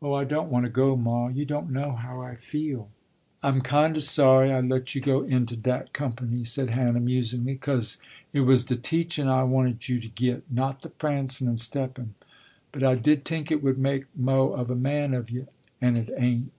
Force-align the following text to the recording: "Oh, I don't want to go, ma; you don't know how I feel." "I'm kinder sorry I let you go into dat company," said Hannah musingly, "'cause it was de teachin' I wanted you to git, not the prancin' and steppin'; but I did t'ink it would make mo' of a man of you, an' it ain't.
"Oh, 0.00 0.12
I 0.12 0.22
don't 0.22 0.48
want 0.48 0.64
to 0.64 0.70
go, 0.70 0.94
ma; 0.94 1.26
you 1.26 1.44
don't 1.44 1.72
know 1.72 1.90
how 1.90 2.20
I 2.22 2.36
feel." 2.36 2.88
"I'm 3.42 3.62
kinder 3.62 3.98
sorry 3.98 4.52
I 4.52 4.60
let 4.60 4.94
you 4.94 5.00
go 5.00 5.22
into 5.24 5.56
dat 5.56 5.92
company," 5.92 6.44
said 6.44 6.70
Hannah 6.70 7.00
musingly, 7.00 7.56
"'cause 7.56 7.98
it 8.32 8.42
was 8.42 8.64
de 8.64 8.76
teachin' 8.76 9.26
I 9.26 9.42
wanted 9.42 9.88
you 9.88 9.98
to 9.98 10.08
git, 10.08 10.44
not 10.48 10.82
the 10.82 10.88
prancin' 10.90 11.48
and 11.48 11.58
steppin'; 11.58 12.14
but 12.70 12.84
I 12.84 12.94
did 12.94 13.24
t'ink 13.24 13.50
it 13.50 13.60
would 13.60 13.76
make 13.80 14.04
mo' 14.16 14.50
of 14.52 14.70
a 14.70 14.76
man 14.76 15.12
of 15.14 15.30
you, 15.30 15.48
an' 15.80 15.96
it 15.96 16.10
ain't. 16.16 16.52